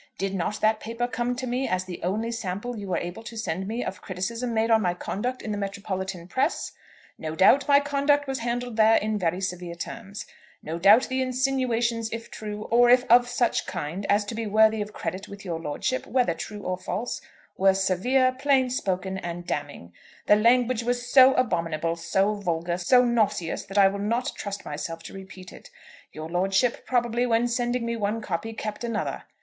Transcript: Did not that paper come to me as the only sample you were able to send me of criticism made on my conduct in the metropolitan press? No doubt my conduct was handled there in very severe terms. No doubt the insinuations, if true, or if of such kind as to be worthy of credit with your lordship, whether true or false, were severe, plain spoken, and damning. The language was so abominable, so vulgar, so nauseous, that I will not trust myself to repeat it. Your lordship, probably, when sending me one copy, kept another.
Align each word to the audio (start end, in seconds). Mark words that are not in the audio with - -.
Did 0.17 0.33
not 0.33 0.59
that 0.61 0.79
paper 0.79 1.07
come 1.07 1.35
to 1.35 1.45
me 1.45 1.67
as 1.67 1.85
the 1.85 2.01
only 2.01 2.31
sample 2.31 2.75
you 2.75 2.87
were 2.87 2.97
able 2.97 3.21
to 3.21 3.37
send 3.37 3.67
me 3.67 3.83
of 3.83 4.01
criticism 4.01 4.51
made 4.51 4.71
on 4.71 4.81
my 4.81 4.95
conduct 4.95 5.43
in 5.43 5.51
the 5.51 5.59
metropolitan 5.59 6.27
press? 6.27 6.71
No 7.19 7.35
doubt 7.35 7.67
my 7.67 7.79
conduct 7.79 8.25
was 8.27 8.39
handled 8.39 8.77
there 8.77 8.95
in 8.95 9.19
very 9.19 9.39
severe 9.39 9.75
terms. 9.75 10.25
No 10.63 10.79
doubt 10.79 11.07
the 11.07 11.21
insinuations, 11.21 12.11
if 12.11 12.31
true, 12.31 12.63
or 12.71 12.89
if 12.89 13.03
of 13.11 13.27
such 13.29 13.67
kind 13.67 14.07
as 14.09 14.25
to 14.25 14.33
be 14.33 14.47
worthy 14.47 14.81
of 14.81 14.91
credit 14.91 15.27
with 15.27 15.45
your 15.45 15.59
lordship, 15.59 16.07
whether 16.07 16.33
true 16.33 16.63
or 16.63 16.79
false, 16.79 17.21
were 17.55 17.75
severe, 17.75 18.31
plain 18.31 18.71
spoken, 18.71 19.19
and 19.19 19.45
damning. 19.45 19.93
The 20.25 20.35
language 20.35 20.81
was 20.81 21.05
so 21.11 21.35
abominable, 21.35 21.95
so 21.95 22.33
vulgar, 22.33 22.79
so 22.79 23.03
nauseous, 23.05 23.65
that 23.65 23.77
I 23.77 23.87
will 23.87 23.99
not 23.99 24.31
trust 24.35 24.65
myself 24.65 25.03
to 25.03 25.13
repeat 25.13 25.53
it. 25.53 25.69
Your 26.11 26.27
lordship, 26.27 26.87
probably, 26.87 27.27
when 27.27 27.47
sending 27.47 27.85
me 27.85 27.95
one 27.95 28.19
copy, 28.19 28.53
kept 28.53 28.83
another. 28.83 29.25